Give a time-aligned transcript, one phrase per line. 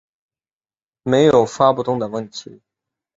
[1.03, 2.59] 没有发不动的问题